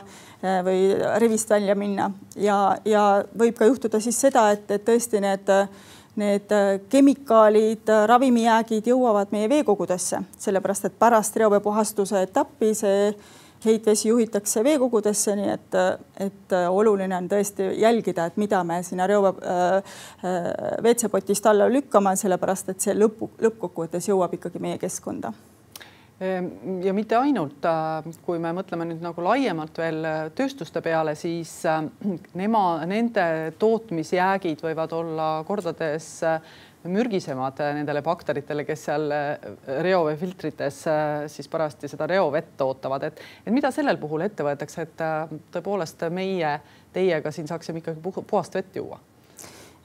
[0.63, 2.08] või rivist välja minna
[2.39, 3.04] ja, ja
[3.39, 5.51] võib ka juhtuda siis seda, et, et tõesti need
[6.19, 6.51] need
[6.89, 13.10] kemikaalid, ravimijäägid jõuavad meie veekogudesse, sellepärast et pärast reoveepuhastuse etappi see
[13.65, 15.80] heitvesi juhitakse veekogudesse, nii et,
[16.28, 22.15] et oluline on tõesti jälgida, et mida me sinna reove äh, äh WC-potist alla lükkame,
[22.19, 25.34] sellepärast et see lõpu, lõppkokkuvõttes jõuab ikkagi meie keskkonda
[26.19, 30.06] ja mitte ainult, äh, kui me mõtleme nüüd nagu laiemalt veel
[30.38, 31.82] tööstuste peale, siis äh,
[32.39, 33.25] nema, nende
[33.60, 36.23] tootmisjäägid võivad olla kordades
[36.89, 39.49] mürgisemad nendele bakteritele, kes seal äh,
[39.86, 45.04] reoveefiltrites äh, siis parajasti seda reovett ootavad, et, et mida sellel puhul ette võetakse, et
[45.06, 46.56] äh, tõepoolest meie
[46.95, 48.99] teiega siin saaksime ikkagi puhast vett juua?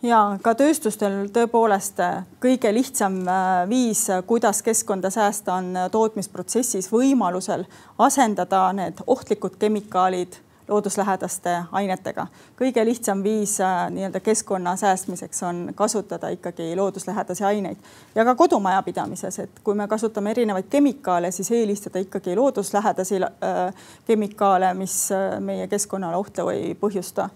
[0.02, 2.02] Ja ka tööstustel tõepoolest
[2.40, 3.22] kõige lihtsam
[3.68, 7.66] viis, kuidas keskkonda säästa, on tootmisprotsessis võimalusel
[7.98, 12.26] asendada need ohtlikud kemikaalid looduslähedaste ainetega.
[12.58, 17.76] kõige lihtsam viis äh, nii-öelda keskkonna säästmiseks on kasutada ikkagi looduslähedasi aineid
[18.14, 23.74] ja ka kodumajapidamises, et kui me kasutame erinevaid kemikaale, siis eelistada ikkagi looduslähedasi äh,
[24.06, 27.28] kemikaale, mis äh, meie keskkonnale ohtu ei põhjusta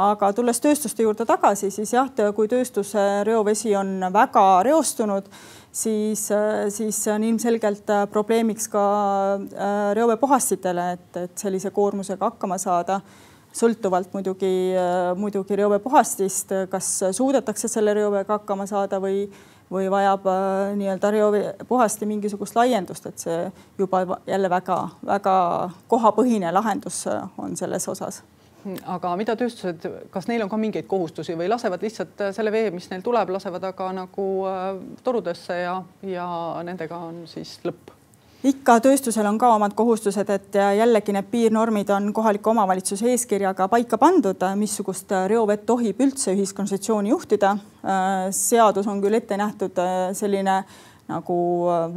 [0.00, 5.28] aga tulles tööstuste juurde tagasi, siis jah, kui tööstuse reovesi on väga reostunud,
[5.70, 6.26] siis,
[6.74, 8.84] siis see on ilmselgelt äh, probleemiks ka
[9.38, 13.00] äh, reoveepuhastitele, et, et sellise koormusega hakkama saada.
[13.54, 14.48] Sõltuvalt muidugi,
[15.14, 19.28] muidugi reoveepuhastist, kas suudetakse selle reoveega hakkama saada või
[19.70, 20.26] või vajab
[20.76, 23.38] nii-öelda reopuhasti mingisugust laiendust, et see
[23.78, 25.38] juba jälle väga-väga
[25.88, 27.04] kohapõhine lahendus
[27.38, 28.20] on selles osas
[28.96, 32.88] aga mida tööstused, kas neil on ka mingeid kohustusi või lasevad lihtsalt selle vee, mis
[32.90, 34.28] neil tuleb, lasevad aga nagu
[35.04, 35.76] torudesse ja,
[36.08, 36.28] ja
[36.64, 37.94] nendega on siis lõpp?
[38.44, 43.98] ikka tööstusel on ka omad kohustused, et jällegi need piirnormid on kohaliku omavalitsuse eeskirjaga paika
[44.00, 47.56] pandud, missugust reovett tohib üldse ühiskontsessiooni juhtida.
[48.30, 49.80] seadus on küll ette nähtud
[50.12, 50.62] selline
[51.08, 51.36] nagu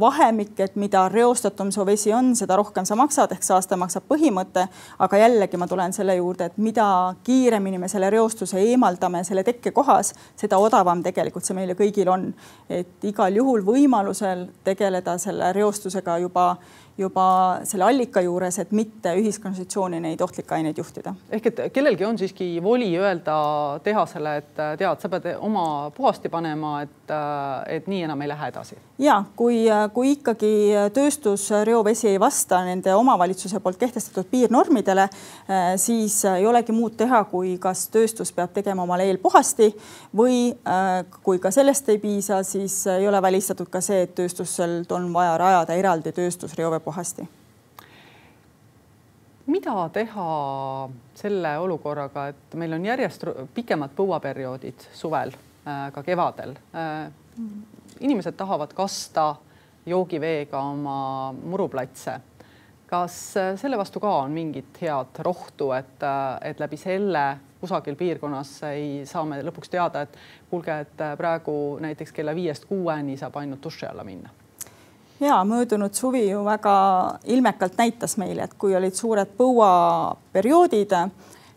[0.00, 4.66] vahemik, et mida reostatum su vesi on, seda rohkem sa maksad ehk saaste maksab põhimõte.
[4.98, 10.12] aga jällegi ma tulen selle juurde, et mida kiiremini me selle reostuse eemaldame selle tekkekohas,
[10.36, 12.34] seda odavam tegelikult see meile kõigil on.
[12.68, 16.56] et igal juhul võimalusel tegeleda selle reostusega juba
[16.98, 21.14] juba selle allika juures, et mitte ühiskonstitutsiooni neid ohtlikke aineid juhtida.
[21.30, 23.36] ehk et kellelgi on siiski voli öelda
[23.84, 27.14] tehasele, et tead, sa pead oma puhasti panema, et,
[27.68, 28.78] et nii enam ei lähe edasi.
[28.98, 29.60] ja kui,
[29.94, 30.52] kui ikkagi
[30.94, 35.08] tööstusreovesi ei vasta nende omavalitsuse poolt kehtestatud piirnormidele,
[35.76, 39.70] siis ei olegi muud teha, kui kas tööstus peab tegema omale eelpuhasti
[40.16, 40.50] või
[41.22, 45.38] kui ka sellest ei piisa, siis ei ole välistatud ka see, et tööstusel on vaja
[45.38, 47.28] rajada eraldi tööstusreovee puhasti.
[49.46, 50.28] mida teha
[51.16, 53.24] selle olukorraga, et meil on järjest
[53.56, 55.32] pikemad põuaperioodid suvel,
[55.64, 56.52] äh, ka kevadel.
[56.76, 57.08] Äh,
[58.00, 59.34] inimesed tahavad kasta
[59.86, 60.98] joogiveega oma
[61.32, 62.20] muruplatse.
[62.86, 66.08] kas äh, selle vastu ka on mingit head rohtu, et,
[66.40, 67.26] et läbi selle
[67.60, 70.18] kusagil piirkonnas ei saa me lõpuks teada, et
[70.50, 74.37] kuulge, et praegu näiteks kella viiest kuueni saab ainult duši alla minna
[75.20, 76.74] ja möödunud suvi ju väga
[77.24, 80.94] ilmekalt näitas meile, et kui olid suured põuaperioodid,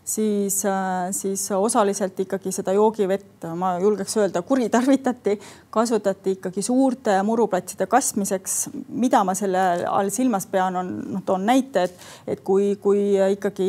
[0.04, 5.38] siis, äh, siis osaliselt ikkagi seda joogivett, ma julgeks öelda, kuritarvitati,
[5.72, 8.68] kasutati ikkagi suurte muruplatside kastmiseks.
[8.88, 13.68] mida ma selle all silmas pean, on, noh, toon näite, et, et kui, kui ikkagi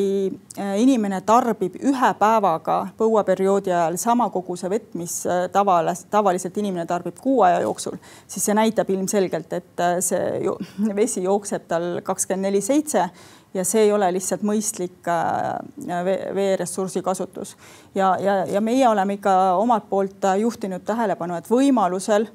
[0.59, 6.85] äh, inimene tarbib ühe päevaga põuaperioodi ajal sama koguse vett, mis äh, tavaliselt, tavaliselt inimene
[6.89, 7.95] tarbib kuu aja jooksul,
[8.27, 10.51] siis see näitab ilmselgelt, et see
[11.01, 13.07] vesi jookseb tal kakskümmend neli seitse
[13.53, 17.55] ja see ei ole lihtsalt mõistlik äh, veeressursi kasutus.
[17.95, 21.49] ja, ja, ja meie oleme ikka omalt poolt juhtinud tähelepanu, et
[21.93, 22.27] võimalusel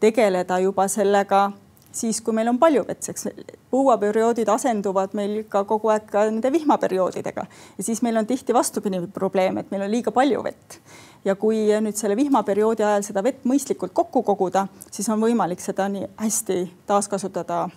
[0.00, 1.52] tegeleda juba sellega
[1.92, 3.28] siis, kui meil on palju vett, eks.
[3.70, 7.44] Põuaperioodid asenduvad meil ka kogu aeg ka nende vihmaperioodidega.
[7.76, 10.80] Ja siis meil on tihti vastupidi probleem, et meil on liiga palju vett.
[11.24, 15.88] Ja kui nüüd selle vihmaperioodi ajal seda vett mõistlikult kokku koguda, siis on võimalik seda
[15.92, 17.68] nii hästi taaskasutada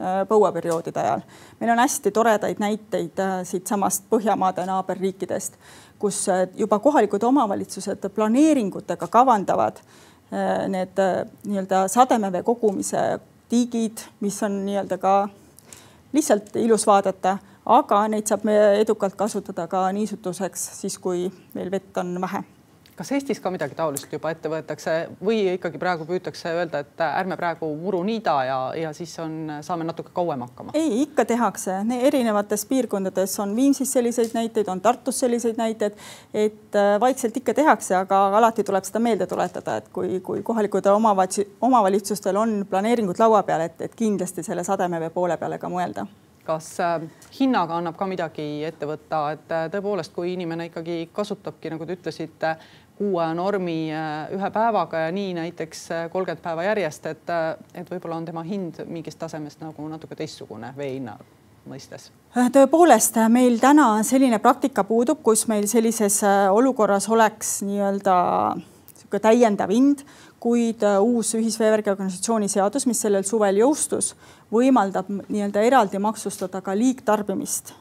[0.00, 1.20] Äh, põuaperioodide ajal.
[1.60, 5.58] meil on hästi toredaid näiteid äh, siitsamast Põhjamaade naaberriikidest,
[5.98, 9.82] kus äh, juba kohalikud omavalitsused planeeringutega kavandavad
[10.68, 11.00] need
[11.44, 13.18] nii-öelda sademevee kogumise
[13.50, 15.14] tiigid, mis on nii-öelda ka
[16.12, 18.46] lihtsalt ilus vaadata, aga neid saab
[18.78, 22.44] edukalt kasutada ka niisutuseks siis, kui meil vett on vähe
[23.00, 27.38] kas Eestis ka midagi taolist juba ette võetakse või ikkagi praegu püütakse öelda, et ärme
[27.40, 30.74] praegu muru niida ja, ja siis on, saame natuke kauem hakkama?
[30.76, 31.78] ei, ikka tehakse,
[32.10, 35.96] erinevates piirkondades on Viimsis selliseid näiteid, on Tartus selliseid näiteid,
[36.34, 40.92] et äh, vaikselt ikka tehakse, aga alati tuleb seda meelde tuletada, et kui, kui kohalikud
[40.92, 46.04] omavalitsustel on planeeringud laua peal, et, et kindlasti selle sademevee poole peale ka mõelda
[46.50, 47.00] kas äh,
[47.38, 51.96] hinnaga annab ka midagi ette võtta, et äh, tõepoolest, kui inimene ikkagi kasutabki, nagu te
[51.98, 52.54] ütlesite,
[53.00, 57.34] kuue normi äh, ühe päevaga ja nii näiteks kolmkümmend päeva järjest, et,
[57.74, 61.16] et võib-olla on tema hind mingist tasemest nagu natuke teistsugune vee hinna
[61.70, 62.10] mõistes?
[62.30, 68.18] tõepoolest, meil täna selline praktika puudub, kus meil sellises olukorras oleks nii-öelda
[68.58, 70.04] niisugune täiendav hind,
[70.40, 74.14] kuid uus ühisveevärgi organisatsiooni seadus, mis sellel suvel jõustus,
[74.52, 77.74] võimaldab nii-öelda eraldi maksustada ka liigtarbimist.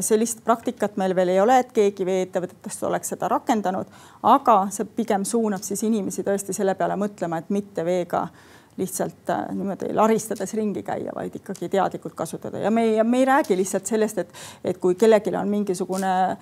[0.00, 3.86] sellist praktikat meil veel ei ole, et keegi vee-ettevõtetest oleks seda rakendanud,
[4.22, 9.30] aga see pigem suunab siis inimesi tõesti selle peale mõtlema, et mitte veega äh, lihtsalt
[9.30, 13.56] äh, niimoodi laristades ringi käia, vaid ikkagi teadlikult kasutada ja me ei, me ei räägi
[13.56, 14.32] lihtsalt sellest, et,
[14.64, 16.40] et kui kellelgi on mingisugune äh,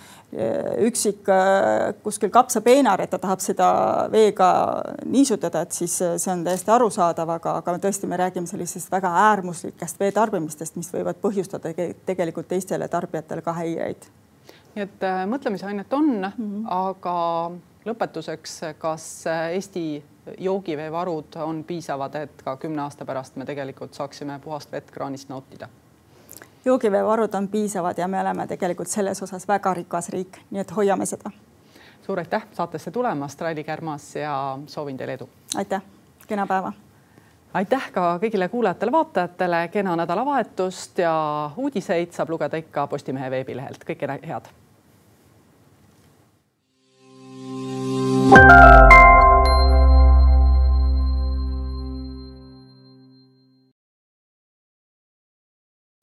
[0.86, 3.68] üksik äh, kuskil kapsapeenar, et ta tahab seda
[4.12, 4.48] veega
[5.06, 10.00] niisutada, et siis see on täiesti arusaadav, aga, aga tõesti, me räägime sellisest väga äärmuslikest
[10.00, 11.74] veetarbimistest, mis võivad põhjustada
[12.06, 14.10] tegelikult teistele tarbijatele ka häireid.
[14.74, 16.66] nii et mõtlemisainet on mm, -hmm.
[16.66, 17.16] aga
[17.86, 19.06] lõpetuseks, kas
[19.52, 20.02] Eesti
[20.38, 25.68] joogiveevarud on piisavad, et ka kümne aasta pärast me tegelikult saaksime puhast vett kraanist nautida?
[26.64, 31.06] joogiveevarud on piisavad ja me oleme tegelikult selles osas väga rikas riik, nii et hoiame
[31.06, 31.30] seda.
[32.06, 35.28] suur aitäh saatesse tulemast, Raili Kärmas ja soovin teile edu.
[35.56, 35.82] aitäh,
[36.26, 36.72] kena päeva
[37.54, 41.14] aitäh ka kõigile kuulajatele-vaatajatele, kena nädalavahetust ja
[41.56, 44.52] uudiseid saab lugeda ikka Postimehe veebilehelt, kõike head.